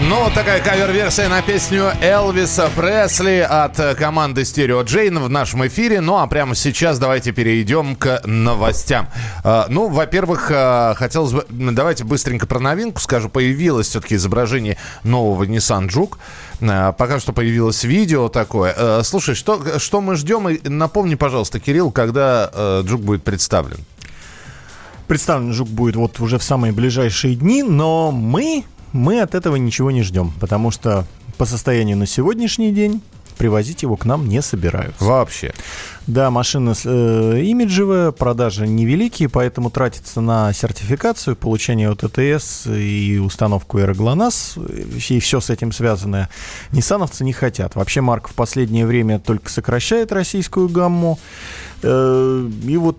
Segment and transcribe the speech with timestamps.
[0.00, 6.00] Ну, вот такая кавер-версия на песню Элвиса Пресли от команды Stereo Джейн в нашем эфире.
[6.00, 9.08] Ну, а прямо сейчас давайте перейдем к новостям.
[9.42, 11.44] А, ну, во-первых, а, хотелось бы...
[11.48, 13.28] Давайте быстренько про новинку скажу.
[13.28, 16.16] Появилось все-таки изображение нового Nissan Juke.
[16.92, 19.02] Пока что появилось видео такое.
[19.02, 20.48] Слушай, что, что мы ждем?
[20.48, 23.78] И напомни, пожалуйста, Кирилл, когда Джук будет представлен.
[25.08, 29.90] Представлен Жук будет вот уже в самые ближайшие дни, но мы мы от этого ничего
[29.90, 31.06] не ждем, потому что
[31.36, 33.02] по состоянию на сегодняшний день
[33.38, 35.02] привозить его к нам не собираются.
[35.02, 35.54] Вообще.
[36.06, 43.78] Да, машина э, имиджевая, продажи невеликие, поэтому тратиться на сертификацию, получение от ОТС и установку
[43.78, 44.56] аэроглонасс
[45.08, 46.28] и все с этим связанное,
[46.72, 47.76] ниссановцы не хотят.
[47.76, 51.18] Вообще марка в последнее время только сокращает российскую гамму.
[51.82, 52.98] Э, и вот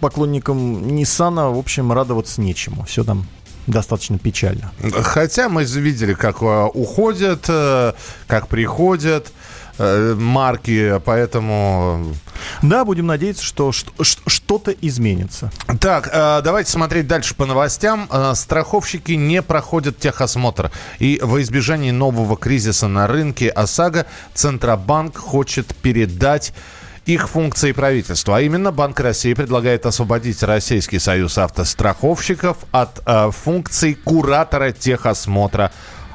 [0.00, 2.84] поклонникам Ниссана, в общем, радоваться нечему.
[2.84, 3.26] Все там
[3.66, 4.72] достаточно печально.
[5.02, 7.92] Хотя мы видели, как э, уходят, э,
[8.26, 9.32] как приходят
[9.78, 12.14] э, марки, поэтому...
[12.60, 15.52] Да, будем надеяться, что что-то изменится.
[15.80, 18.08] Так, давайте смотреть дальше по новостям.
[18.34, 20.72] Страховщики не проходят техосмотр.
[20.98, 26.52] И во избежание нового кризиса на рынке ОСАГО Центробанк хочет передать
[27.06, 28.36] их функции правительства.
[28.36, 35.72] А именно Банк России предлагает освободить Российский союз автостраховщиков от э, функций куратора техосмотра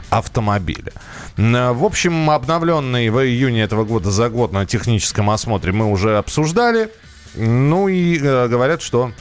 [0.10, 0.94] автомобиля.
[1.36, 6.90] В общем, обновленный в июне этого года за год на техническом осмотре мы уже обсуждали.
[7.36, 9.12] Ну и э, говорят, что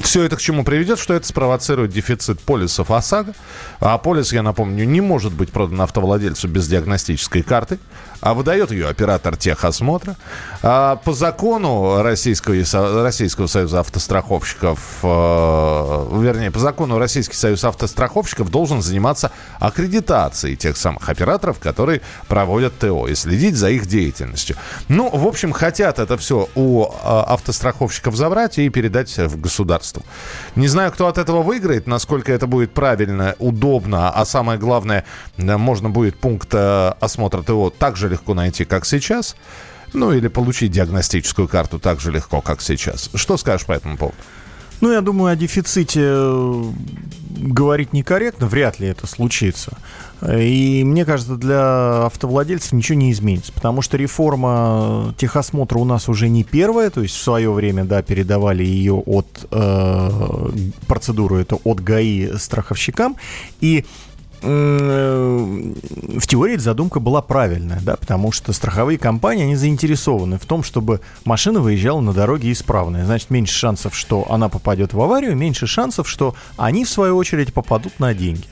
[0.00, 3.34] все это к чему приведет, что это спровоцирует дефицит полисов ОСАГО.
[3.80, 7.78] А полис, я напомню, не может быть продан автовладельцу без диагностической карты
[8.20, 10.16] а выдает ее оператор техосмотра.
[10.62, 12.56] А по закону Российского,
[13.02, 15.06] Российского союза автостраховщиков, э,
[16.20, 23.06] вернее, по закону Российский союз автостраховщиков должен заниматься аккредитацией тех самых операторов, которые проводят ТО,
[23.08, 24.56] и следить за их деятельностью.
[24.88, 29.89] Ну, в общем, хотят это все у э, автостраховщиков забрать и передать в государство.
[30.56, 35.04] Не знаю, кто от этого выиграет, насколько это будет правильно, удобно, а самое главное,
[35.36, 39.36] можно будет пункт э, осмотра ТО также легко найти, как сейчас.
[39.92, 43.10] Ну, или получить диагностическую карту так же легко, как сейчас.
[43.14, 44.16] Что скажешь по этому поводу?
[44.80, 46.62] Ну, я думаю, о дефиците э,
[47.28, 49.76] говорить некорректно, вряд ли это случится.
[50.28, 56.28] И мне кажется, для автовладельцев ничего не изменится, потому что реформа техосмотра у нас уже
[56.28, 60.50] не первая, то есть в свое время, да, передавали ее от э,
[60.86, 63.16] процедуру это от ГАИ страховщикам,
[63.60, 63.84] и
[64.42, 71.02] в теории задумка была правильная, да, потому что страховые компании, они заинтересованы в том, чтобы
[71.26, 73.04] машина выезжала на дороге исправная.
[73.04, 77.52] Значит, меньше шансов, что она попадет в аварию, меньше шансов, что они, в свою очередь,
[77.52, 78.46] попадут на деньги.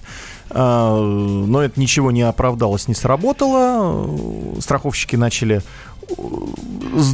[0.51, 4.19] А, но это ничего не оправдалось, не сработало.
[4.61, 5.63] Страховщики начали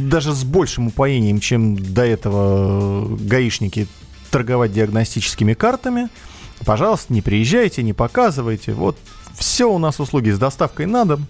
[0.01, 3.87] даже с большим упоением, чем до этого гаишники,
[4.31, 6.09] торговать диагностическими картами–
[6.63, 8.73] Пожалуйста, не приезжайте, не показывайте.
[8.73, 8.97] Вот
[9.35, 11.25] все у нас услуги с доставкой на дом.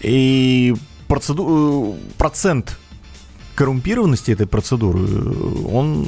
[0.00, 0.74] И
[1.08, 1.96] процеду...
[1.96, 2.78] Э, процент
[3.54, 6.06] коррумпированности этой процедуры, э, он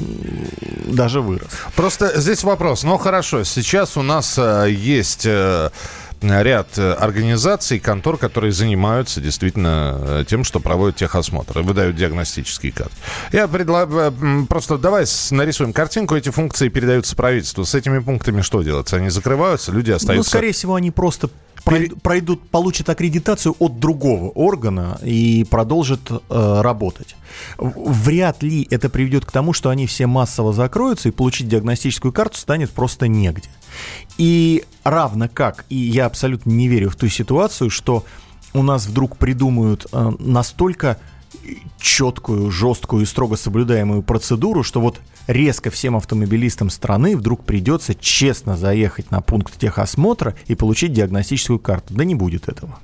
[0.87, 1.47] даже вырос.
[1.75, 2.83] Просто здесь вопрос.
[2.83, 5.27] Ну, хорошо, сейчас у нас э, есть...
[6.29, 12.71] Э, ряд э, организаций, контор, которые занимаются действительно э, тем, что проводят техосмотр выдают диагностические
[12.71, 12.95] карты.
[13.31, 17.65] Я предлагаю, просто давай нарисуем картинку, эти функции передаются правительству.
[17.65, 18.97] С этими пунктами что делается?
[18.97, 20.29] Они закрываются, люди ну, остаются...
[20.29, 21.29] Ну, скорее всего, они просто
[22.03, 27.15] пройдут, получат аккредитацию от другого органа и продолжат э, работать.
[27.57, 32.37] Вряд ли это приведет к тому, что они все массово закроются и получить диагностическую карту
[32.37, 33.49] станет просто негде.
[34.17, 38.05] И равно как, и я абсолютно не верю в ту ситуацию, что
[38.53, 40.97] у нас вдруг придумают э, настолько
[41.79, 48.57] четкую, жесткую и строго соблюдаемую процедуру, что вот резко всем автомобилистам страны вдруг придется честно
[48.57, 51.93] заехать на пункт техосмотра и получить диагностическую карту.
[51.93, 52.79] Да не будет этого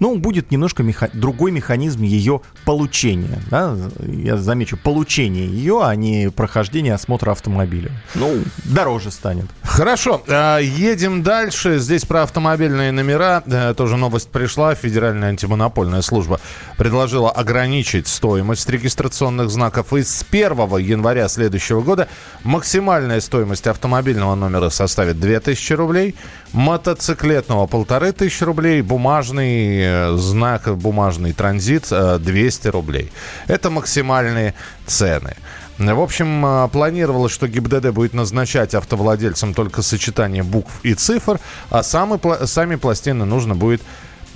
[0.00, 1.10] ну, будет немножко меха...
[1.12, 3.38] другой механизм ее получения.
[3.50, 3.76] Да?
[4.00, 7.90] Я замечу, получение ее, а не прохождение осмотра автомобиля.
[8.14, 9.46] Ну, дороже станет.
[9.62, 11.78] Хорошо, а, едем дальше.
[11.78, 13.42] Здесь про автомобильные номера.
[13.76, 14.74] Тоже новость пришла.
[14.74, 16.40] Федеральная антимонопольная служба
[16.78, 19.92] предложила ограничить стоимость регистрационных знаков.
[19.92, 22.08] И с 1 января следующего года
[22.42, 26.14] максимальная стоимость автомобильного номера составит 2000 рублей,
[26.56, 33.12] мотоциклетного 1500 рублей, бумажный Э, знак бумажный транзит 200 э, рублей.
[33.46, 34.54] Это максимальные
[34.86, 35.36] цены.
[35.78, 41.38] В общем, планировалось, что ГИБДД будет назначать автовладельцам только сочетание букв и цифр,
[41.68, 43.82] а сами, сами пластины нужно будет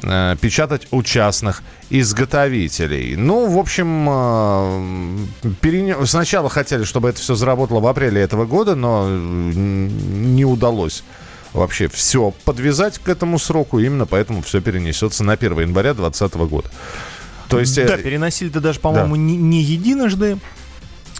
[0.02, 3.16] Э, печатать у частных изготовителей.
[3.16, 6.06] Ну, в общем, э, перене...
[6.06, 11.04] сначала хотели, чтобы это все заработало в апреле этого года, но не удалось
[11.52, 13.78] вообще все подвязать к этому сроку.
[13.78, 16.70] Именно поэтому все перенесется на 1 января 2020 года.
[17.48, 18.02] То есть, да, э...
[18.02, 19.20] переносили-то даже, по-моему, да.
[19.20, 20.38] не, не единожды.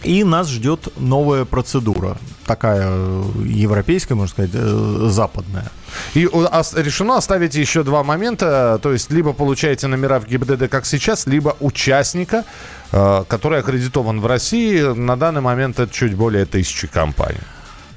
[0.03, 2.17] И нас ждет новая процедура,
[2.47, 5.69] такая э, европейская, можно сказать, э, западная.
[6.15, 11.27] И решено оставить еще два момента, то есть либо получаете номера в ГИБДД, как сейчас,
[11.27, 12.45] либо участника,
[12.89, 14.81] который аккредитован в России.
[14.81, 17.41] На данный момент это чуть более тысячи компаний.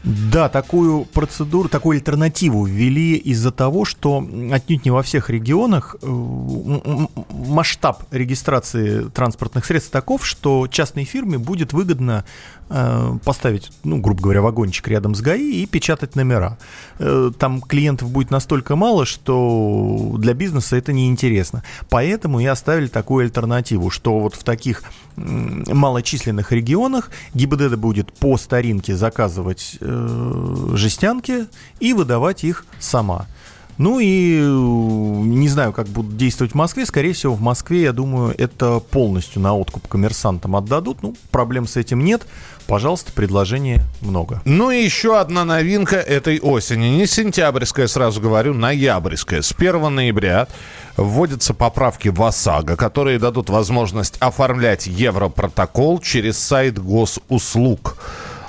[0.04, 4.18] Да, такую процедуру, такую альтернативу ввели из-за того, что
[4.52, 6.06] отнюдь не во всех регионах э,
[7.30, 12.26] масштаб регистрации транспортных средств таков, что частной фирме будет выгодно
[12.68, 16.58] поставить, ну, грубо говоря, вагончик рядом с ГАИ и печатать номера.
[16.98, 21.62] Э, там клиентов будет настолько мало, что для бизнеса это неинтересно.
[21.90, 24.82] Поэтому и оставили такую альтернативу, что вот в таких
[25.16, 31.46] малочисленных регионах ГИБДД будет по старинке заказывать э, жестянки
[31.80, 33.26] и выдавать их сама.
[33.76, 34.44] Ну и э,
[35.54, 36.84] знаю, как будут действовать в Москве.
[36.84, 41.02] Скорее всего, в Москве, я думаю, это полностью на откуп коммерсантам отдадут.
[41.02, 42.26] Ну, проблем с этим нет.
[42.66, 44.42] Пожалуйста, предложений много.
[44.44, 46.86] Ну и еще одна новинка этой осени.
[46.86, 49.42] Не сентябрьская, сразу говорю, ноябрьская.
[49.42, 50.48] С 1 ноября
[50.96, 57.96] вводятся поправки в ОСАГО, которые дадут возможность оформлять Европротокол через сайт госуслуг.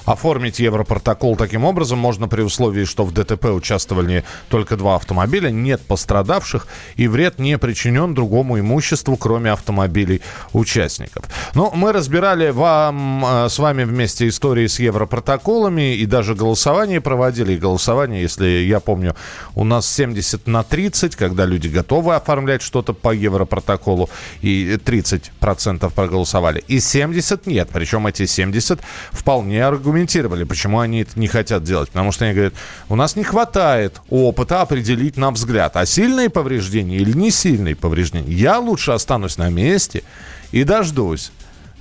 [0.06, 5.81] Оформить Европротокол таким образом можно при условии, что в ДТП участвовали только два автомобиля, нет
[5.81, 10.22] пострадавших и вред не причинен другому имуществу, кроме автомобилей
[10.54, 11.25] участников.
[11.56, 17.54] Но мы разбирали вам э, с вами вместе истории с Европротоколами и даже голосование проводили.
[17.54, 19.16] И голосование, если я помню,
[19.56, 24.10] у нас 70 на 30, когда люди готовы оформлять что-то по Европротоколу,
[24.42, 26.63] и 30% проголосовали.
[26.68, 27.69] И 70 нет.
[27.74, 28.80] Причем эти 70
[29.12, 31.89] вполне аргументированы аргументировали, почему они это не хотят делать.
[31.89, 32.53] Потому что они говорят,
[32.89, 38.31] у нас не хватает опыта определить на взгляд, а сильные повреждения или не сильные повреждения.
[38.31, 40.03] Я лучше останусь на месте
[40.51, 41.31] и дождусь.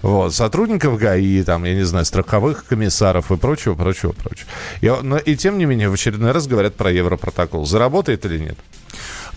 [0.02, 4.48] Вот, сотрудников ГАИ, там, я не знаю, страховых комиссаров и прочего, прочего, прочего.
[4.82, 7.64] И, но и тем не менее, в очередной раз говорят про Европротокол.
[7.64, 8.58] Заработает или нет?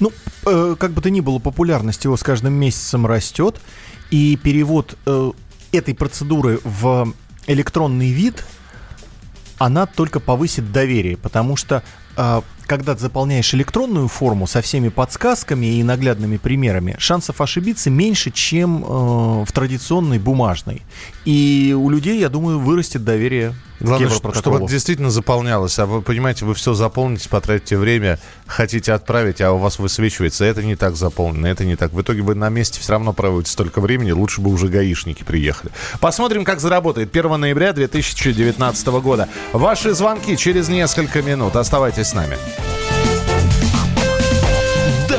[0.02, 0.12] Ну,
[0.46, 3.62] э, как бы то ни было, популярность его с каждым месяцем растет,
[4.12, 5.32] и перевод э,
[5.72, 7.14] этой процедуры в
[7.48, 8.44] электронный вид
[9.58, 11.84] она только повысит доверие, потому что
[12.16, 18.32] э, когда ты заполняешь электронную форму со всеми подсказками и наглядными примерами, шансов ошибиться меньше,
[18.32, 20.84] чем э, в традиционной бумажной.
[21.26, 25.78] И у людей, я думаю, вырастет доверие Главное, чтобы это действительно заполнялось.
[25.78, 30.46] А вы понимаете, вы все заполните, потратите время, хотите отправить, а у вас высвечивается.
[30.46, 31.94] Это не так заполнено, это не так.
[31.94, 35.72] В итоге вы на месте все равно проводите столько времени, лучше бы уже гаишники приехали.
[36.00, 39.30] Посмотрим, как заработает 1 ноября 2019 года.
[39.54, 41.56] Ваши звонки через несколько минут.
[41.56, 42.38] Оставайтесь с нами.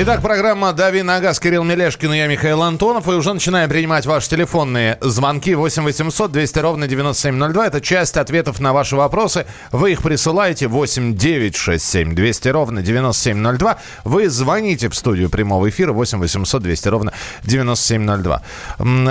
[0.00, 3.08] Итак, программа «Дави на газ» Кирилл Мелешкин и я, Михаил Антонов.
[3.08, 7.66] И уже начинаем принимать ваши телефонные звонки 8 800 200 ровно 9702.
[7.66, 9.44] Это часть ответов на ваши вопросы.
[9.72, 13.78] Вы их присылаете 8 9 6 7 200 ровно 9702.
[14.04, 17.12] Вы звоните в студию прямого эфира 8 800 200 ровно
[17.42, 18.42] 9702.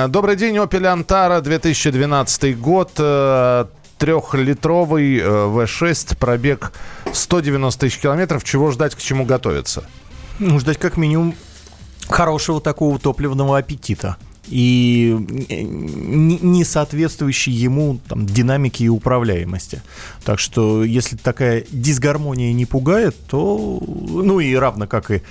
[0.08, 3.66] Добрый день, Opel Antara, 2012 год э,
[3.98, 6.72] трехлитровый V6, э, пробег
[7.12, 8.46] 190 тысяч километров.
[8.46, 9.84] Чего ждать, к чему готовиться?
[10.40, 11.36] Ну, ждать как минимум
[12.08, 14.18] хорошего такого топливного аппетита
[14.48, 19.82] и не соответствующей ему там, динамике и управляемости.
[20.24, 25.22] Так что, если такая дисгармония не пугает, то, ну и равно как и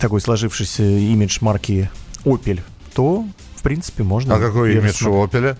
[0.00, 1.90] такой сложившийся имидж марки
[2.24, 2.60] Opel,
[2.94, 4.34] то, в принципе, можно...
[4.34, 5.56] А какой имидж у Opel?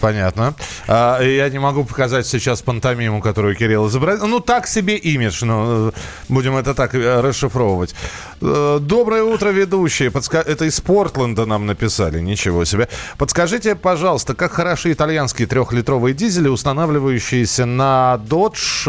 [0.00, 0.54] Понятно.
[0.88, 4.26] А, я не могу показать сейчас пантомиму, которую Кирилл изобразил.
[4.26, 5.92] Ну, так себе имидж, но э,
[6.28, 7.94] будем это так э, расшифровывать.
[8.40, 10.10] Э, доброе утро, ведущие.
[10.10, 10.38] Подска...
[10.38, 12.18] Это из Портленда нам написали.
[12.20, 12.88] Ничего себе.
[13.18, 18.86] Подскажите, пожалуйста, как хороши итальянские трехлитровые дизели, устанавливающиеся на Dodge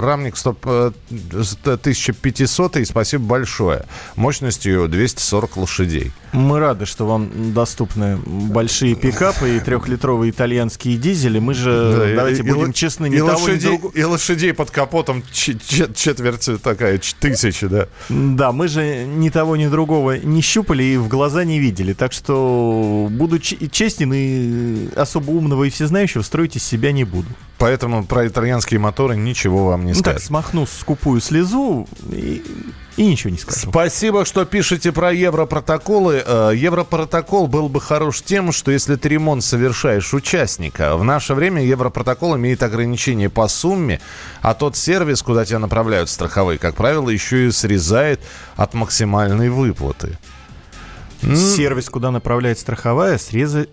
[0.00, 2.76] Рамник 1500.
[2.76, 3.84] И спасибо большое.
[4.16, 6.12] Мощностью 240 лошадей.
[6.32, 11.38] Мы рады, что вам доступны большие пикапы и трехлитровые итальянские дизели.
[11.38, 13.96] Мы же, да, давайте и, будем и, честны, не и того, лошадей, друг...
[13.96, 17.88] И лошадей под капотом четверть такая, тысячи, да.
[18.08, 21.92] Да, мы же ни того, ни другого не щупали и в глаза не видели.
[21.92, 27.28] Так что буду честен и особо умного и всезнающего строить из себя не буду.
[27.58, 30.16] Поэтому про итальянские моторы ничего вам не ну, скажу.
[30.16, 32.42] так, смахну скупую слезу и,
[32.96, 33.70] и ничего не скажу.
[33.70, 36.21] Спасибо, что пишете про европротоколы.
[36.24, 41.64] Э, Европротокол был бы хорош тем, что если ты ремонт совершаешь участника, в наше время
[41.64, 44.00] Европротокол имеет ограничения по сумме,
[44.40, 48.20] а тот сервис, куда тебя направляют страховые, как правило, еще и срезает
[48.56, 50.18] от максимальной выплаты.
[51.22, 53.70] Сервис, куда направляет страховая, срезать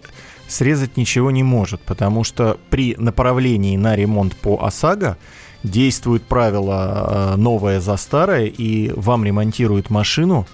[0.47, 5.17] срезать ничего не может, потому что при направлении на ремонт по ОСАГО
[5.63, 10.47] действует правило э, новое за старое, и вам ремонтируют машину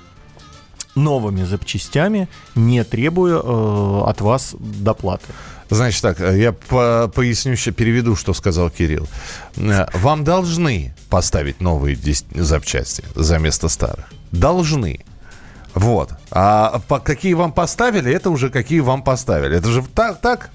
[0.95, 5.25] новыми запчастями, не требуя э, от вас доплаты.
[5.69, 9.07] Значит так, э, я по поясню, переведу, что сказал Кирилл.
[9.57, 11.97] Э, вам должны поставить новые
[12.35, 14.05] запчасти за место старых.
[14.31, 15.03] Должны.
[15.73, 16.11] Вот.
[16.31, 19.57] А какие вам поставили, это уже какие вам поставили.
[19.57, 20.51] Это же так, так?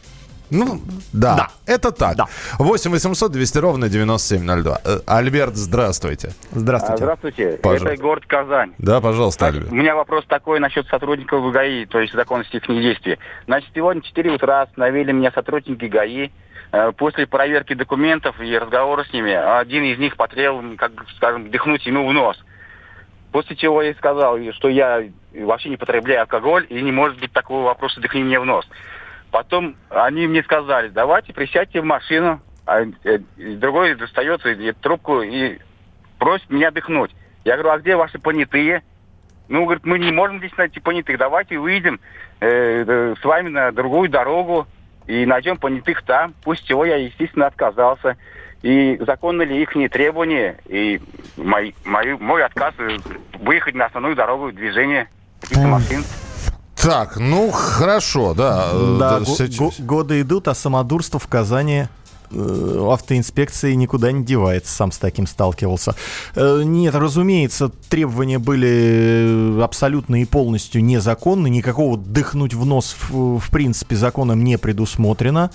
[0.50, 0.80] Ну,
[1.12, 1.49] да, да.
[1.66, 2.16] это так.
[2.16, 2.26] Да.
[2.59, 4.80] 8 800 200 ровно 9702.
[4.85, 6.30] Э, Альберт, здравствуйте.
[6.50, 6.97] Здравствуйте.
[7.04, 7.59] Здравствуйте.
[7.62, 7.88] Пожалуйста.
[7.88, 8.73] Это город Казань.
[8.78, 9.71] Да, пожалуйста, Альберт.
[9.71, 13.19] У меня вопрос такой насчет сотрудников ГАИ, то есть законности их действий.
[13.47, 16.30] Значит, сегодня в 4 утра остановили меня сотрудники ГАИ.
[16.73, 21.87] Э, после проверки документов и разговора с ними, один из них потребовал, как скажем, дыхнуть
[21.87, 22.37] ему в нос.
[23.33, 25.04] После чего я сказал, что я
[25.35, 28.66] вообще не потребляю алкоголь, и не может быть такого вопроса «дыхни мне в нос».
[29.30, 34.42] Потом они мне сказали, давайте присядьте в машину, а э, другой достает
[34.80, 35.58] трубку и
[36.18, 37.14] просит меня дыхнуть.
[37.44, 38.82] Я говорю, а где ваши понятые?
[39.49, 42.00] Ну, говорит, мы не можем здесь найти понятых, давайте выйдем
[42.40, 44.66] э, э, с вами на другую дорогу
[45.06, 46.34] и найдем понятых там.
[46.44, 48.16] Пусть чего я, естественно, отказался
[48.62, 51.00] и законны ли их требования, и
[51.37, 52.75] мой, мой, мой отказ
[53.40, 55.08] выехать на основную дорогу движения
[55.40, 56.02] каких-то машин.
[56.82, 58.70] Так, ну хорошо, да.
[58.99, 59.25] Да, да
[59.58, 61.87] го- годы идут, а самодурство в Казани
[62.30, 65.94] э, автоинспекции никуда не девается, сам с таким сталкивался.
[66.34, 73.50] Э, нет, разумеется, требования были абсолютно и полностью незаконны, никакого дыхнуть в нос в, в
[73.50, 75.50] принципе законом не предусмотрено.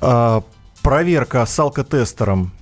[0.00, 0.42] А,
[0.82, 2.52] проверка с алкотестером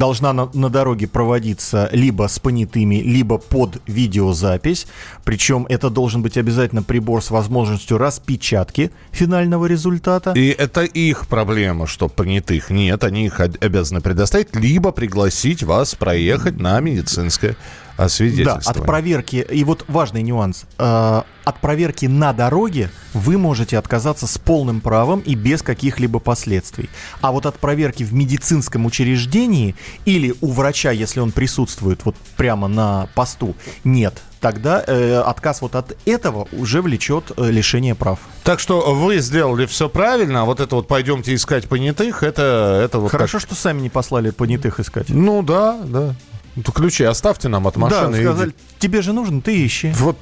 [0.00, 4.86] должна на, на дороге проводиться либо с понятыми, либо под видеозапись.
[5.24, 10.32] Причем это должен быть обязательно прибор с возможностью распечатки финального результата.
[10.32, 13.04] И это их проблема, что понятых нет.
[13.04, 17.56] Они их обязаны предоставить, либо пригласить вас проехать на медицинское
[18.04, 18.62] освидетельствование.
[18.64, 24.26] Да, от проверки, и вот важный нюанс, э, от проверки на дороге вы можете отказаться
[24.26, 26.88] с полным правом и без каких-либо последствий.
[27.20, 32.68] А вот от проверки в медицинском учреждении или у врача, если он присутствует вот прямо
[32.68, 34.22] на посту, нет.
[34.40, 38.20] Тогда э, отказ вот от этого уже влечет э, лишение прав.
[38.42, 42.98] Так что вы сделали все правильно, а вот это вот пойдемте искать понятых, это, это
[43.00, 43.48] вот Хорошо, как...
[43.48, 45.10] что сами не послали понятых искать.
[45.10, 46.14] Ну да, да.
[46.56, 48.16] Ну, ключи оставьте нам от машины.
[48.16, 49.92] Да, сказали, тебе же нужно, ты ищи.
[49.96, 50.16] Вот,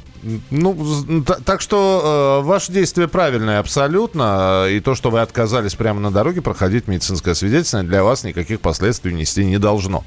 [0.51, 4.67] ну, так что э, ваше действие правильное абсолютно.
[4.69, 9.15] И то, что вы отказались прямо на дороге проходить медицинское свидетельство, для вас никаких последствий
[9.15, 10.05] нести не должно.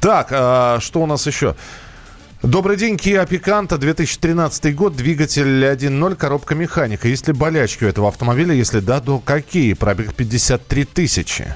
[0.00, 1.54] Так, э, что у нас еще?
[2.44, 7.08] Добрый день, Kia Picanto, 2013 год, двигатель 1.0, коробка механика.
[7.08, 8.54] Есть ли болячки у этого автомобиля?
[8.54, 9.72] Если да, то какие?
[9.72, 11.54] Пробег 53 тысячи.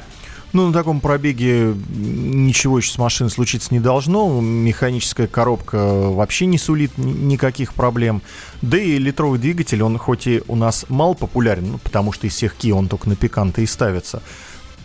[0.52, 4.40] Ну, на таком пробеге ничего еще с машиной случиться не должно.
[4.40, 8.23] Механическая коробка вообще не сулит никаких проблем.
[8.62, 12.35] Да и литровый двигатель, он хоть и у нас мало популярен, ну, потому что из
[12.35, 14.23] всех Kia он только на пиканты и ставится,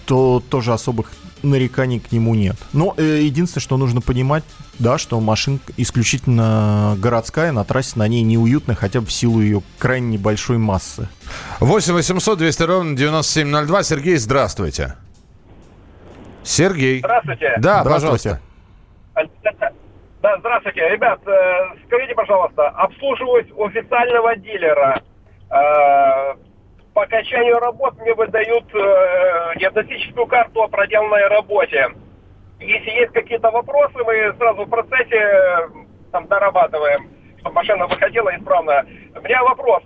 [0.05, 1.11] то тоже особых
[1.43, 2.55] нареканий к нему нет.
[2.71, 4.43] Но э, единственное, что нужно понимать,
[4.79, 9.61] да, что машинка исключительно городская, на трассе на ней неуютно, хотя бы в силу ее
[9.77, 11.07] крайне небольшой массы.
[11.59, 13.83] 8 800 200 ровно 9702.
[13.83, 14.95] Сергей, здравствуйте.
[16.43, 16.99] Сергей.
[16.99, 17.53] Здравствуйте.
[17.57, 18.39] Да, здравствуйте.
[19.13, 19.73] пожалуйста.
[20.23, 20.87] Да, здравствуйте.
[20.89, 25.01] Ребят, э, скажите, пожалуйста, обслуживаюсь у официального дилера.
[25.49, 26.35] э,
[26.93, 31.89] по окончанию работ мне выдают э, диагностическую карту о проделанной работе.
[32.61, 35.69] Если есть какие-то вопросы, мы сразу в процессе
[36.13, 37.09] там дорабатываем,
[37.39, 38.85] чтобы машина выходила исправно.
[39.15, 39.83] У меня вопрос.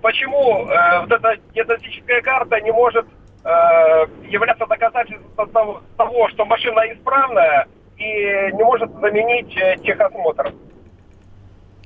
[0.00, 3.06] Почему вот эта диагностическая карта не может
[3.44, 10.52] являться доказательством того, того, что машина исправная и не может заменить э, техосмотр?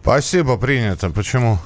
[0.01, 1.11] Спасибо, принято.
[1.11, 1.57] Почему?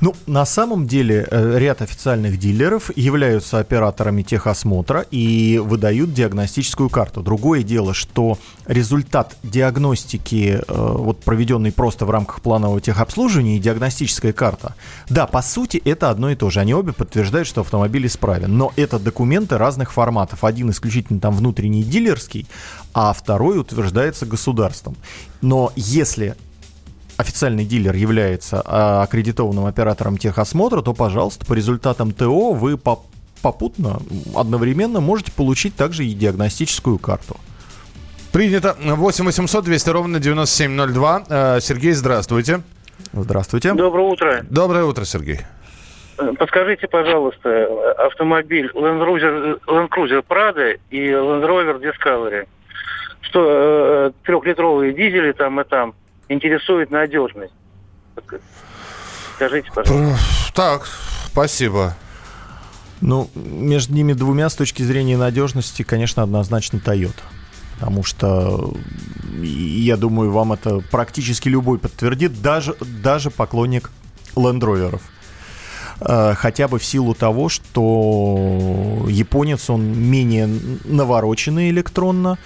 [0.00, 7.22] Ну, на самом деле, э, ряд официальных дилеров являются операторами техосмотра и выдают диагностическую карту.
[7.22, 14.32] Другое дело, что результат диагностики, э, вот проведенный просто в рамках планового техобслуживания и диагностическая
[14.32, 14.74] карта,
[15.10, 16.60] да, по сути, это одно и то же.
[16.60, 18.56] Они обе подтверждают, что автомобиль исправен.
[18.56, 20.44] Но это документы разных форматов.
[20.44, 22.46] Один исключительно там внутренний дилерский,
[22.94, 24.96] а второй утверждается государством.
[25.42, 26.36] Но если
[27.20, 33.02] официальный дилер является а, аккредитованным оператором техосмотра, то, пожалуйста, по результатам ТО вы по
[33.42, 34.00] попутно,
[34.36, 37.36] одновременно можете получить также и диагностическую карту.
[38.32, 38.76] Принято.
[38.78, 41.22] 8 800 200 ровно 9702.
[41.28, 42.60] Э, Сергей, здравствуйте.
[43.12, 43.72] Здравствуйте.
[43.72, 44.44] Доброе утро.
[44.48, 45.40] Доброе утро, Сергей.
[46.18, 47.66] Э, подскажите, пожалуйста,
[48.06, 52.46] автомобиль Land Cruiser, Land Cruiser Prado и Land Rover Discovery.
[53.22, 55.94] Что э, трехлитровые дизели там и там
[56.30, 57.52] интересует надежность.
[59.36, 60.18] Скажите, пожалуйста.
[60.54, 60.88] Так,
[61.26, 61.96] спасибо.
[63.00, 67.22] Ну, между ними двумя с точки зрения надежности, конечно, однозначно Toyota.
[67.78, 68.74] Потому что,
[69.40, 73.90] я думаю, вам это практически любой подтвердит, даже, даже поклонник
[74.34, 76.34] Land Rover'ов.
[76.36, 80.46] Хотя бы в силу того, что японец, он менее
[80.84, 82.38] навороченный электронно,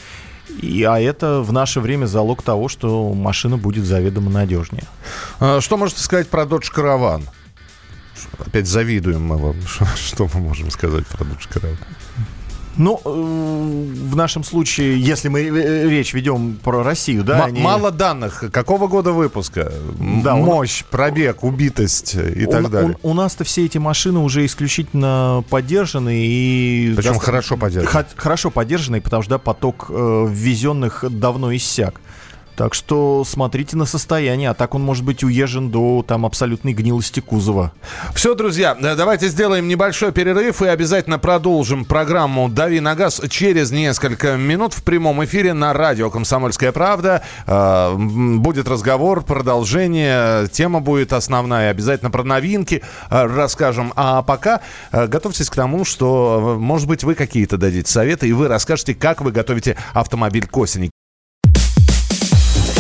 [0.48, 4.84] и, а это в наше время залог того, что машина будет заведомо надежнее.
[5.40, 7.24] А, что можете сказать про Dodge Caravan?
[8.38, 9.56] Опять завидуем мы вам.
[9.96, 11.78] Что мы можем сказать про Dodge Caravan?
[12.76, 17.38] Ну, э, в нашем случае, если мы э, речь ведем про Россию, да?
[17.38, 17.60] М- они...
[17.60, 18.44] Мало данных.
[18.52, 19.72] Какого года выпуска?
[20.22, 20.88] Да, Мощь, он...
[20.90, 22.96] пробег, убитость и у, так далее.
[23.02, 26.92] У, у нас-то все эти машины уже исключительно поддержаны и...
[26.96, 27.24] Причем доста...
[27.26, 28.06] хорошо поддержаны.
[28.16, 32.00] Хорошо поддержаны, потому что да, поток э, ввезенных давно иссяк.
[32.56, 37.18] Так что смотрите на состояние, а так он может быть уезжен до там абсолютной гнилости
[37.18, 37.72] кузова.
[38.14, 44.36] Все, друзья, давайте сделаем небольшой перерыв и обязательно продолжим программу «Дави на газ» через несколько
[44.36, 47.22] минут в прямом эфире на радио «Комсомольская правда».
[47.46, 51.70] А, будет разговор, продолжение, тема будет основная.
[51.70, 53.92] Обязательно про новинки а, расскажем.
[53.96, 54.60] А пока
[54.92, 59.32] готовьтесь к тому, что, может быть, вы какие-то дадите советы, и вы расскажете, как вы
[59.32, 60.90] готовите автомобиль к осени.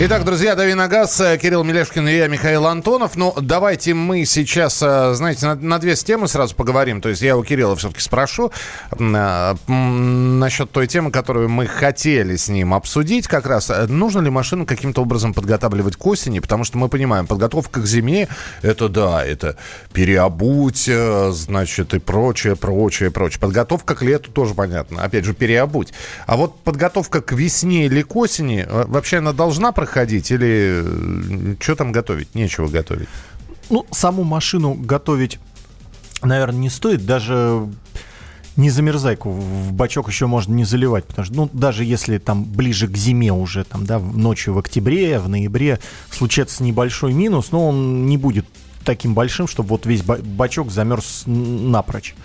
[0.00, 3.16] Итак, друзья, Дави на газ, э, Кирилл Мелешкин и я, Михаил Антонов.
[3.16, 7.00] Ну, давайте мы сейчас, э, знаете, на, на две темы сразу поговорим.
[7.00, 8.52] То есть я у Кирилла все-таки спрошу
[8.92, 13.26] э, насчет той темы, которую мы хотели с ним обсудить.
[13.26, 16.38] Как раз, нужно ли машину каким-то образом подготавливать к осени?
[16.38, 18.28] Потому что мы понимаем, подготовка к зиме,
[18.62, 19.56] это да, это
[19.92, 20.88] переобуть,
[21.30, 23.40] значит, и прочее, прочее, прочее.
[23.40, 25.02] Подготовка к лету тоже понятно.
[25.02, 25.92] Опять же, переобуть.
[26.28, 31.54] А вот подготовка к весне или к осени, вообще она должна проходить ходить или э,
[31.60, 32.34] что там готовить?
[32.34, 33.08] Нечего готовить.
[33.70, 35.38] Ну, саму машину готовить,
[36.22, 37.04] наверное, не стоит.
[37.04, 37.68] Даже
[38.56, 42.88] не замерзайку в бачок еще можно не заливать, потому что, ну, даже если там ближе
[42.88, 45.78] к зиме уже, там, да, ночью в октябре, в ноябре
[46.10, 48.46] случается небольшой минус, но он не будет
[48.84, 52.16] таким большим, чтобы вот весь бачок замерз напрочь.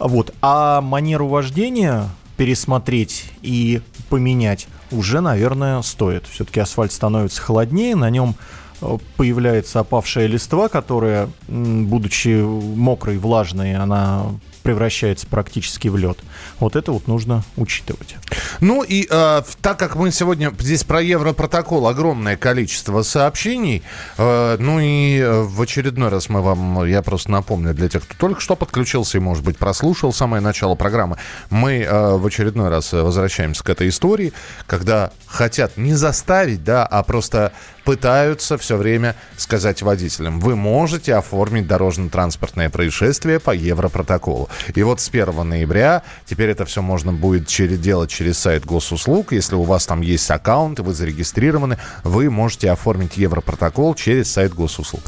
[0.00, 0.34] Вот.
[0.42, 6.26] А манеру вождения пересмотреть и поменять уже, наверное, стоит.
[6.26, 8.34] Все-таки асфальт становится холоднее, на нем
[8.80, 14.26] э, появляется опавшая листва, которая, будучи мокрой, влажной, она
[14.68, 16.18] превращается практически в лед.
[16.60, 18.16] Вот это вот нужно учитывать.
[18.60, 23.82] Ну и э, так как мы сегодня здесь про Европротокол огромное количество сообщений,
[24.18, 28.14] э, ну и э, в очередной раз мы вам, я просто напомню для тех, кто
[28.18, 31.16] только что подключился и, может быть, прослушал самое начало программы,
[31.48, 34.34] мы э, в очередной раз возвращаемся к этой истории,
[34.66, 37.52] когда хотят не заставить, да, а просто
[37.88, 44.50] пытаются все время сказать водителям, вы можете оформить дорожно-транспортное происшествие по Европротоколу.
[44.74, 49.32] И вот с 1 ноября теперь это все можно будет делать через сайт госуслуг.
[49.32, 55.02] Если у вас там есть аккаунт, вы зарегистрированы, вы можете оформить Европротокол через сайт госуслуг.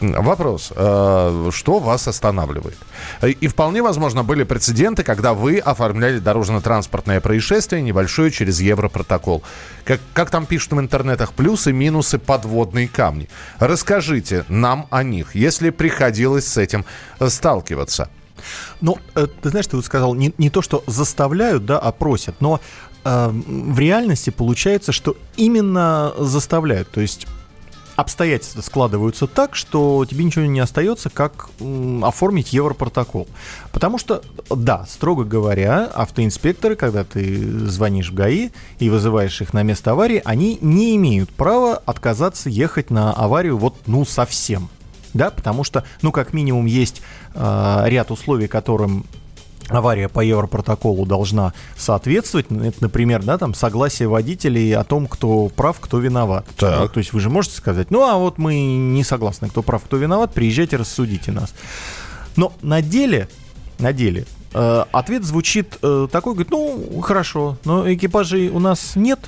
[0.00, 2.78] Вопрос, э, что вас останавливает?
[3.22, 9.42] И вполне возможно были прецеденты, когда вы оформляли дорожно-транспортное происшествие небольшое через Европротокол.
[9.84, 13.28] Как, как там пишут в интернетах, плюсы, минусы, подводные камни.
[13.58, 16.84] Расскажите нам о них, если приходилось с этим
[17.20, 18.08] сталкиваться.
[18.80, 22.40] Ну, э, ты знаешь, ты вот сказал, не, не то, что заставляют, да, а просят,
[22.40, 22.60] но
[23.04, 26.90] э, в реальности получается, что именно заставляют.
[26.90, 27.26] То есть
[28.00, 31.50] обстоятельства складываются так, что тебе ничего не остается, как
[32.02, 33.28] оформить Европротокол.
[33.72, 39.62] Потому что, да, строго говоря, автоинспекторы, когда ты звонишь в ГАИ и вызываешь их на
[39.62, 44.68] место аварии, они не имеют права отказаться ехать на аварию вот, ну, совсем.
[45.12, 47.02] Да, потому что, ну, как минимум, есть
[47.34, 49.06] э, ряд условий, которым
[49.70, 52.46] авария по Европротоколу должна соответствовать.
[52.50, 56.46] Это, например, да, там согласие водителей о том, кто прав, кто виноват.
[56.56, 56.80] Так.
[56.80, 59.82] Ну, то есть вы же можете сказать, ну а вот мы не согласны, кто прав,
[59.84, 61.54] кто виноват, приезжайте, рассудите нас.
[62.36, 63.28] Но на деле,
[63.78, 69.20] на деле, э, ответ звучит э, такой, говорит, ну хорошо, но экипажей у нас нет,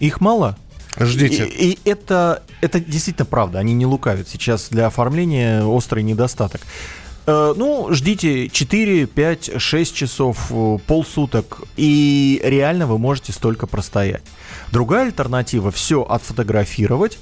[0.00, 0.56] их мало,
[1.00, 1.46] Ждите.
[1.46, 4.28] И, и это, это действительно правда, они не лукавят.
[4.28, 6.60] Сейчас для оформления острый недостаток.
[7.28, 14.22] Э, ну, ждите 4, 5, 6 часов, э, полсуток, и реально вы можете столько простоять.
[14.72, 17.18] Другая альтернатива– все отфотографировать,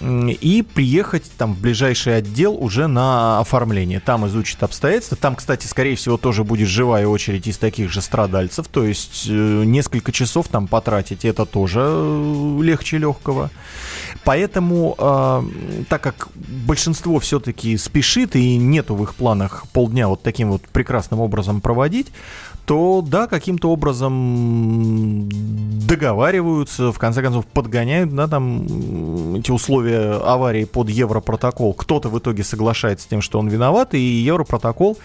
[0.00, 4.00] и приехать там в ближайший отдел уже на оформление.
[4.00, 5.16] Там изучат обстоятельства.
[5.16, 8.68] Там, кстати, скорее всего, тоже будет живая очередь из таких же страдальцев.
[8.68, 9.32] То есть э,
[9.64, 11.80] несколько часов там потратить это тоже
[12.62, 13.50] легче легкого.
[14.24, 15.42] Поэтому, э,
[15.88, 16.28] так как
[16.66, 22.08] большинство все-таки спешит и нету в их планах полдня вот таким вот прекрасным образом проводить,
[22.66, 25.28] то да, каким-то образом
[25.86, 31.74] договариваются, в конце концов подгоняют, да, там эти условия аварии под Европротокол.
[31.74, 35.00] Кто-то в итоге соглашается с тем, что он виноват, и Европротокол Э,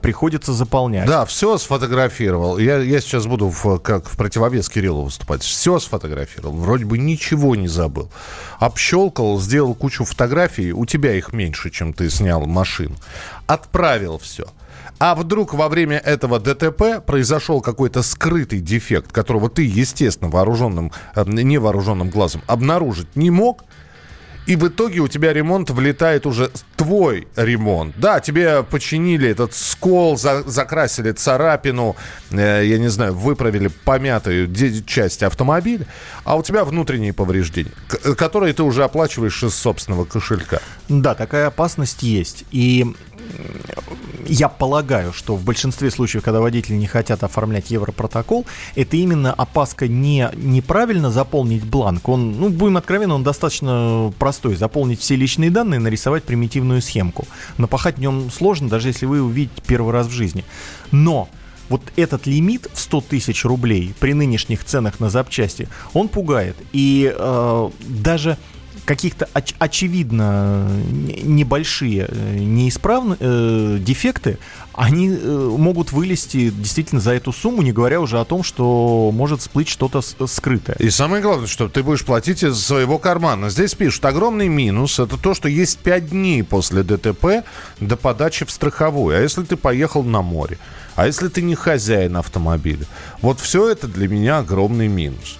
[0.00, 1.06] приходится заполнять.
[1.06, 2.58] Да, все сфотографировал.
[2.58, 5.42] Я, я сейчас буду в, как в противовес Кириллу выступать.
[5.42, 6.56] Все сфотографировал.
[6.56, 8.10] Вроде бы ничего не забыл.
[8.58, 10.72] Общелкал, сделал кучу фотографий.
[10.72, 12.96] У тебя их меньше, чем ты снял машину.
[13.46, 14.46] Отправил все.
[14.98, 21.24] А вдруг во время этого ДТП произошел какой-то скрытый дефект, которого ты, естественно, вооруженным, э,
[21.26, 23.64] невооруженным глазом обнаружить не мог,
[24.46, 27.94] и в итоге у тебя ремонт влетает уже твой ремонт.
[27.98, 31.96] Да, тебе починили этот скол, за, закрасили царапину,
[32.30, 34.52] э, я не знаю, выправили помятую
[34.86, 35.86] часть автомобиля,
[36.24, 37.72] а у тебя внутренние повреждения,
[38.16, 40.60] которые ты уже оплачиваешь из собственного кошелька.
[40.88, 42.44] Да, такая опасность есть.
[42.50, 42.94] И
[44.26, 49.88] я полагаю, что в большинстве случаев, когда водители не хотят оформлять Европротокол, это именно опаска
[49.88, 52.08] не неправильно заполнить бланк.
[52.08, 54.56] Он, ну, будем откровенны, он достаточно простой.
[54.56, 57.26] Заполнить все личные данные, нарисовать примитивную схемку.
[57.58, 60.44] Напахать в нем сложно, даже если вы увидите первый раз в жизни.
[60.90, 61.28] Но
[61.68, 66.56] вот этот лимит в 100 тысяч рублей при нынешних ценах на запчасти, он пугает.
[66.72, 68.36] И э, даже
[68.84, 70.68] каких-то оч- очевидно
[71.22, 74.38] небольшие э, неисправные э, дефекты,
[74.72, 79.40] они э, могут вылезти действительно за эту сумму, не говоря уже о том, что может
[79.40, 80.76] всплыть что-то скрытое.
[80.78, 83.50] И самое главное, что ты будешь платить из своего кармана.
[83.50, 87.44] Здесь пишут, огромный минус, это то, что есть 5 дней после ДТП
[87.80, 89.16] до подачи в страховую.
[89.16, 90.58] А если ты поехал на море?
[90.96, 92.86] А если ты не хозяин автомобиля?
[93.20, 95.38] Вот все это для меня огромный минус.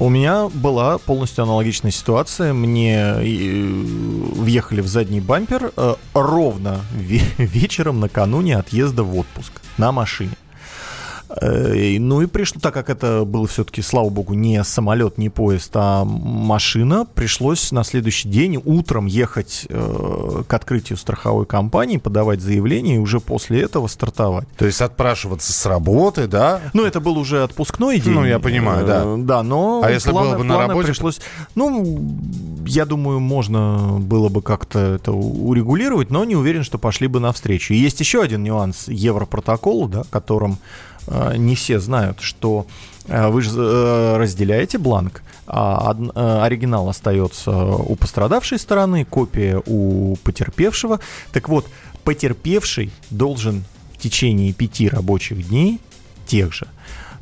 [0.00, 2.52] У меня была полностью аналогичная ситуация.
[2.52, 3.22] Мне э,
[4.36, 6.80] въехали в задний бампер э, ровно
[7.38, 10.36] вечером накануне отъезда в отпуск на машине.
[11.28, 15.70] Э, ну и пришло, так как это был все-таки, слава богу, не самолет, не поезд,
[15.74, 22.96] а машина, пришлось на следующий день утром ехать э, к открытию страховой компании, подавать заявление
[22.96, 24.48] и уже после этого стартовать.
[24.56, 26.60] То есть отпрашиваться с работы, да?
[26.72, 28.14] Ну это был уже отпускной день.
[28.14, 29.02] Ну я понимаю, да.
[29.04, 30.88] Э, да, но а если было бы на работе?
[30.88, 31.20] Пришлось,
[31.54, 32.16] ну,
[32.66, 37.74] я думаю, можно было бы как-то это урегулировать, но не уверен, что пошли бы навстречу.
[37.74, 40.58] И есть еще один нюанс Европротокола, да, которым
[41.36, 42.66] не все знают, что
[43.06, 50.16] э, вы же э, разделяете бланк, а э, оригинал остается у пострадавшей стороны, копия у
[50.16, 51.00] потерпевшего.
[51.32, 51.66] Так вот,
[52.04, 55.80] потерпевший должен в течение пяти рабочих дней
[56.26, 56.68] тех же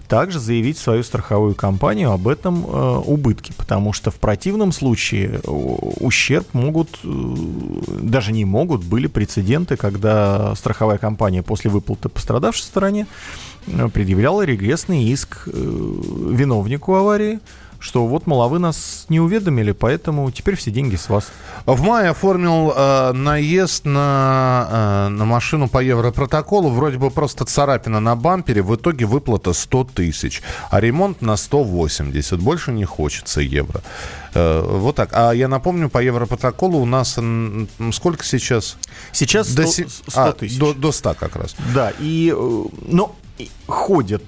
[0.07, 6.46] также заявить свою страховую компанию об этом э, убытке, потому что в противном случае ущерб
[6.53, 7.35] могут, э,
[8.03, 13.07] даже не могут, были прецеденты, когда страховая компания после выплаты пострадавшей стороне
[13.92, 17.40] предъявляла регрессный иск э, виновнику аварии,
[17.79, 21.29] что вот, мол, а вы нас не уведомили, поэтому теперь все деньги с вас.
[21.66, 26.70] В мае оформил э, наезд на, э, на машину по Европротоколу.
[26.70, 28.62] Вроде бы просто царапина на бампере.
[28.62, 30.42] В итоге выплата 100 тысяч.
[30.70, 32.40] А ремонт на 180.
[32.40, 33.83] Больше не хочется евро.
[34.35, 35.11] Э, вот так.
[35.12, 37.18] А я напомню, по Европротоколу у нас
[37.92, 38.79] сколько сейчас?
[39.12, 39.66] Сейчас 100,
[40.09, 40.57] 100 тысяч.
[40.57, 41.55] А, до, до 100 как раз.
[41.74, 43.14] Да, и, э, но
[43.66, 44.22] ходят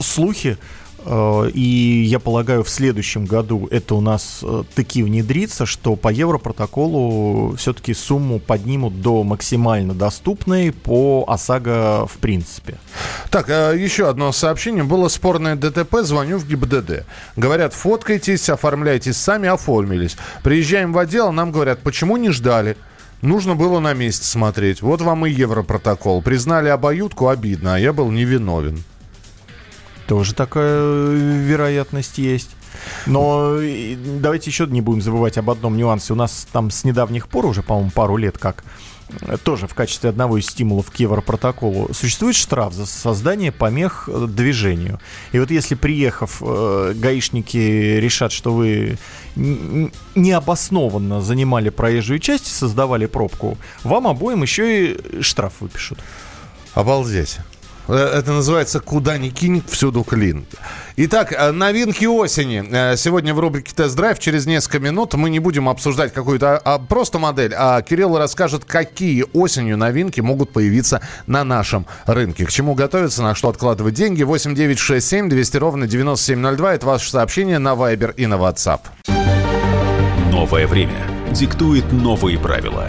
[0.00, 0.58] слухи,
[1.04, 6.08] Э, и я полагаю, в следующем году это у нас э, таки внедрится, что по
[6.08, 12.78] Европротоколу все-таки сумму поднимут до максимально доступной по ОСАГО в принципе.
[13.30, 14.84] Так, э, еще одно сообщение.
[14.84, 17.04] Было спорное ДТП, звоню в ГИБДД.
[17.36, 20.16] Говорят, фоткайтесь, оформляйтесь сами, оформились.
[20.42, 22.76] Приезжаем в отдел, нам говорят, почему не ждали?
[23.24, 24.82] Нужно было на месте смотреть.
[24.82, 26.20] Вот вам и Европротокол.
[26.20, 28.84] Признали обоюдку, обидно, а я был невиновен.
[30.06, 32.50] Тоже такая э, вероятность есть.
[33.06, 33.56] Но
[34.20, 36.12] давайте еще не будем забывать об одном нюансе.
[36.12, 38.66] У нас там с недавних пор, уже, по-моему, пару лет как, э,
[39.42, 45.00] тоже в качестве одного из стимулов к Европротоколу, существует штраф за создание помех э, движению.
[45.32, 48.98] И вот если, приехав, гаишники решат, что вы
[49.36, 55.98] необоснованно занимали проезжую часть, создавали пробку, вам обоим еще и штраф выпишут.
[56.74, 57.38] Обалдеть.
[57.88, 60.46] Э, это называется «Куда ни кинь, всюду клин».
[60.96, 62.64] Итак, э, новинки осени.
[62.70, 67.18] Э, сегодня в рубрике «Тест-драйв» через несколько минут мы не будем обсуждать какую-то а, просто
[67.18, 72.46] модель, а Кирилл расскажет, какие осенью новинки могут появиться на нашем рынке.
[72.46, 74.22] К чему готовиться, на что откладывать деньги.
[74.22, 76.74] 8967 200 ровно 9702.
[76.74, 78.80] Это ваше сообщение на Viber и на WhatsApp.
[80.30, 82.88] Новое время диктует новые правила.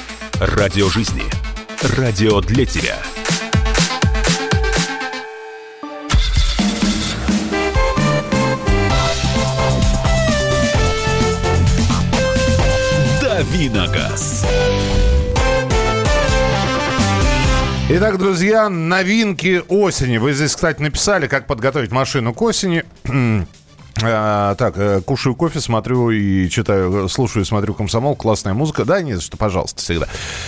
[0.41, 1.21] Радио жизни.
[1.99, 2.97] Радио для тебя.
[13.21, 14.47] Давиногаз.
[17.89, 20.17] Итак, друзья, новинки осени.
[20.17, 22.83] Вы здесь, кстати, написали, как подготовить машину к осени.
[24.03, 28.85] А, так, э, кушаю кофе, смотрю и читаю, слушаю и смотрю комсомол, классная музыка.
[28.85, 30.07] Да, не за что, пожалуйста, всегда.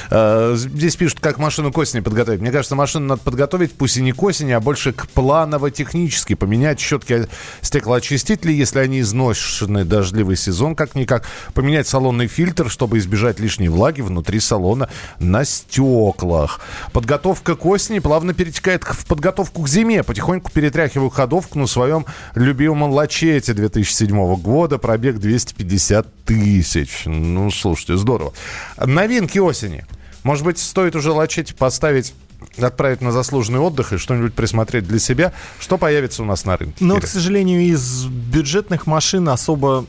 [0.10, 2.42] А, здесь пишут, как машину к осени подготовить.
[2.42, 6.34] Мне кажется, машину надо подготовить, пусть и не к осени, а больше к планово-технически.
[6.34, 7.28] Поменять щетки
[7.62, 11.26] стеклоочистителей, если они изношены дождливый сезон, как-никак.
[11.54, 14.89] Поменять салонный фильтр, чтобы избежать лишней влаги внутри салона
[15.20, 16.60] на стеклах.
[16.92, 20.04] Подготовка к осени плавно перетекает в подготовку к зиме.
[20.04, 27.03] Потихоньку перетряхиваю ходовку на своем любимом лаче лете 2007 года, пробег 250 тысяч.
[27.06, 28.34] Ну, слушайте, здорово.
[28.77, 29.86] Новинки осени.
[30.23, 32.13] Может быть, стоит уже лачеть поставить
[32.62, 35.34] отправить на заслуженный отдых и что-нибудь присмотреть для себя.
[35.60, 36.75] Что появится у нас на рынке?
[36.82, 39.86] Ну, к сожалению, из бюджетных машин особо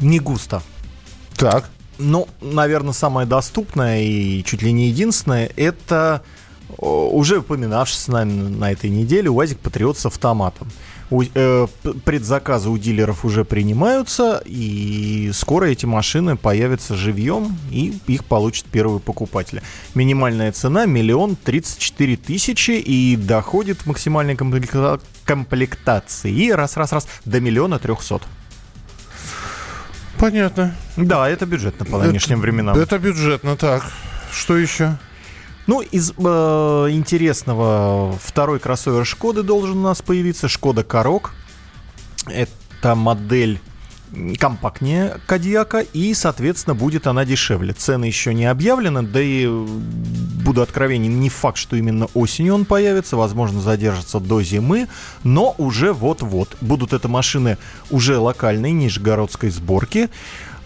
[0.00, 0.62] не густо.
[1.36, 1.68] Так.
[1.98, 6.22] Ну, наверное, самое доступное и чуть ли не единственное, это
[6.78, 10.68] уже упоминавшийся нами на этой неделе УАЗик Патриот с автоматом.
[11.12, 11.66] У, э,
[12.06, 18.98] предзаказы у дилеров уже принимаются, и скоро эти машины появятся живьем, и их получат первые
[18.98, 19.62] покупатели.
[19.94, 27.40] Минимальная цена миллион тридцать четыре тысячи, и доходит в максимальной комплекта- комплектации и раз-раз-раз до
[27.42, 28.22] миллиона трехсот.
[30.16, 30.74] Понятно.
[30.96, 32.78] Да, это бюджетно по нынешним это, временам.
[32.78, 33.84] Это бюджетно, так.
[34.32, 34.96] Что еще?
[35.66, 40.48] Ну, из э, интересного, второй кроссовер Шкоды должен у нас появиться.
[40.48, 41.32] Шкода Корок.
[42.26, 43.60] Это модель
[44.38, 47.72] компактнее Кадьяка, и, соответственно, будет она дешевле.
[47.72, 53.16] Цены еще не объявлены, да и, буду откровенен, не факт, что именно осенью он появится,
[53.16, 54.88] возможно, задержится до зимы,
[55.24, 56.56] но уже вот-вот.
[56.60, 57.56] Будут это машины
[57.90, 60.10] уже локальной, нижегородской сборки.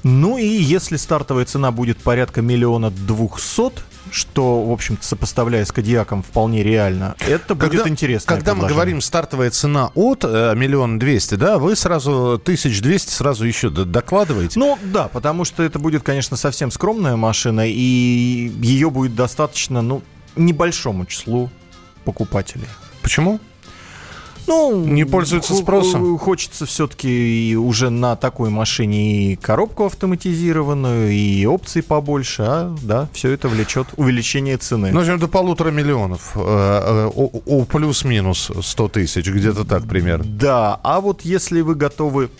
[0.02, 6.22] Ну и если стартовая цена будет порядка миллиона двухсот, что, в общем-то, сопоставляя с Кадиаком,
[6.22, 7.16] вполне реально.
[7.18, 8.34] Это когда, будет интересно.
[8.34, 13.44] Когда мы говорим стартовая цена от э, миллион двести, да, вы сразу тысяч двести сразу
[13.44, 14.58] еще докладываете?
[14.58, 20.02] Ну да, потому что это будет, конечно, совсем скромная машина, и ее будет достаточно, ну,
[20.36, 21.50] небольшому числу
[22.04, 22.68] покупателей.
[23.02, 23.40] Почему?
[24.46, 26.18] Ну, не пользуется спросом.
[26.18, 33.30] Хочется все-таки уже на такой машине и коробку автоматизированную, и опций побольше, а да, все
[33.30, 34.90] это влечет увеличение цены.
[34.92, 36.32] Ну, до полутора миллионов.
[36.36, 40.24] Э, э, плюс-минус 100 тысяч, где-то так примерно.
[40.24, 42.30] Да, а вот если вы готовы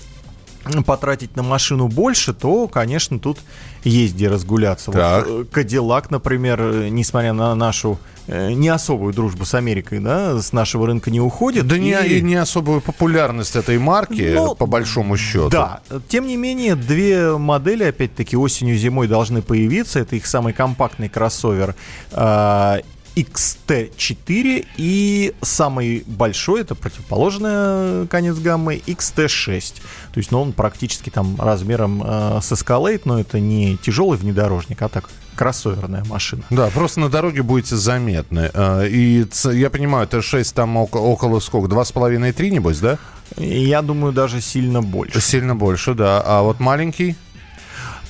[0.85, 3.38] потратить на машину больше, то, конечно, тут
[3.85, 4.90] есть где разгуляться.
[4.90, 5.26] Так.
[5.26, 10.87] Вот Кадиллак, например, несмотря на нашу э, не особую дружбу с Америкой, да, с нашего
[10.87, 11.66] рынка не уходит.
[11.66, 11.81] Да и...
[11.81, 15.50] не, не особую популярность этой марки, ну, по большому счету.
[15.50, 15.81] Да.
[16.09, 20.00] Тем не менее, две модели, опять-таки, осенью-зимой должны появиться.
[20.00, 21.74] Это их самый компактный кроссовер
[22.12, 22.81] э,
[23.16, 29.74] XT4 и самый большой, это противоположный конец гаммы, XT6.
[30.12, 34.83] То есть, ну, он практически там размером э, с Escalade, но это не тяжелый внедорожник,
[34.83, 36.42] а так кроссоверная машина.
[36.50, 38.50] Да, просто на дороге будете заметны.
[38.52, 42.98] Э, и я понимаю, Т6 там около, около сколько, 2,5-3, небось, да?
[43.37, 45.20] Я думаю, даже сильно больше.
[45.20, 46.22] Сильно больше, да.
[46.24, 47.16] А вот маленький?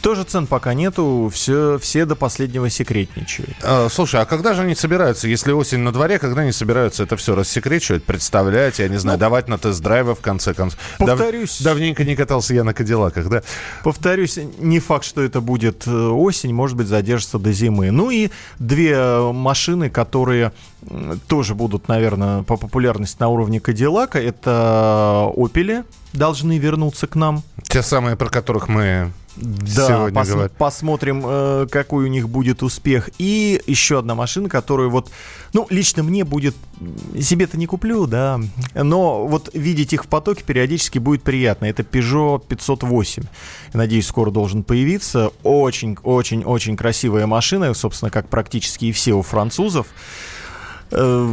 [0.07, 3.57] Тоже цен пока нету, все, все до последнего секретничают.
[3.64, 7.16] А, слушай, а когда же они собираются, если осень на дворе, когда они собираются это
[7.16, 10.79] все рассекречивать, представлять, я не знаю, ну, давать на тест-драйвы в конце концов?
[11.01, 11.61] Повторюсь.
[11.61, 13.42] Дав, давненько не катался я на Кадиллаках, да?
[13.83, 17.90] Повторюсь, не факт, что это будет э, осень, может быть, задержится до зимы.
[17.90, 20.53] Ну и две машины, которые
[21.27, 27.42] тоже будут, наверное, по популярности на уровне Кадиллака, это Opel должны вернуться к нам.
[27.68, 33.11] Те самые, про которых мы да, пос- посмотрим, э, какой у них будет успех.
[33.18, 35.11] И еще одна машина, которую вот,
[35.52, 36.57] ну, лично мне будет,
[37.20, 38.40] себе-то не куплю, да,
[38.74, 41.66] но вот видеть их в потоке периодически будет приятно.
[41.66, 43.24] Это Peugeot 508.
[43.74, 45.31] Я надеюсь, скоро должен появиться.
[45.42, 49.88] Очень-очень-очень красивая машина, собственно, как практически и все у французов.
[50.92, 51.26] Э,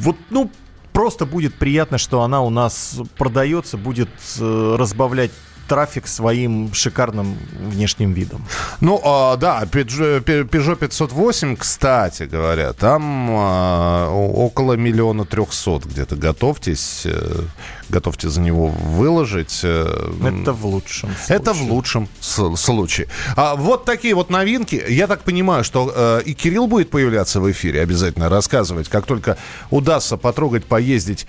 [0.00, 0.50] вот, ну,
[0.92, 5.32] просто будет приятно, что она у нас продается, будет э, разбавлять
[5.72, 8.44] трафик своим шикарным внешним видом.
[8.80, 16.16] Ну, а, да, Peugeot 508, кстати говоря, там а, около миллиона трехсот где-то.
[16.16, 17.44] Готовьтесь, э,
[17.88, 19.60] готовьте за него выложить.
[19.64, 21.36] Э, Это в лучшем случае.
[21.36, 23.08] Это в лучшем случае.
[23.34, 24.84] А вот такие вот новинки.
[24.88, 29.38] Я так понимаю, что э, и Кирилл будет появляться в эфире, обязательно рассказывать, как только
[29.70, 31.26] удастся потрогать, поездить,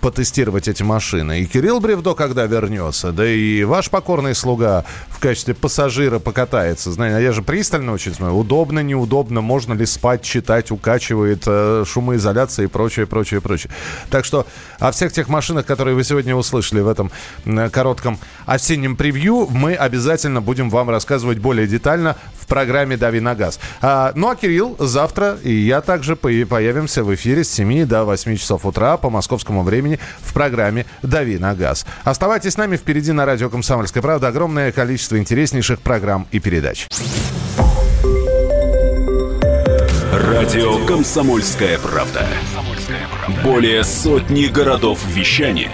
[0.00, 1.40] потестировать эти машины.
[1.40, 4.84] И Кирилл Бревдо, когда вернется, да и ваш покорный слуга
[5.14, 6.90] в качестве пассажира покатается.
[6.92, 8.36] Знаете, а я же пристально очень смотрю.
[8.36, 13.70] Удобно, неудобно, можно ли спать, читать, укачивает, э, шумоизоляция и прочее, прочее, прочее.
[14.10, 14.46] Так что
[14.80, 17.10] о всех тех машинах, которые вы сегодня услышали в этом
[17.70, 23.60] коротком осеннем превью, мы обязательно будем вам рассказывать более детально в программе «Дави на газ».
[23.80, 28.36] А, ну а Кирилл завтра и я также появимся в эфире с 7 до 8
[28.36, 31.86] часов утра по московскому времени в программе «Дави на газ».
[32.02, 36.86] Оставайтесь с нами, впереди на радио «Комсомольская правда» огромное количество интереснейших программ и передач.
[40.12, 42.26] Радио «Комсомольская правда».
[43.42, 45.70] Более сотни городов вещания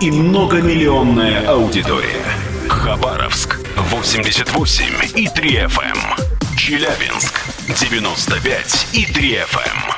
[0.00, 2.24] и многомиллионная аудитория.
[2.68, 4.84] Хабаровск 88
[5.16, 5.82] и 3 FM.
[5.82, 6.56] Эм.
[6.56, 9.97] Челябинск 95 и 3 FM.